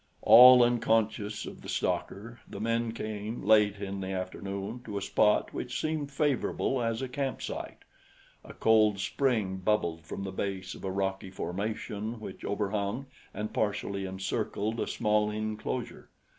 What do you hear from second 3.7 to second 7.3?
in the afternoon, to a spot which seemed favorable as a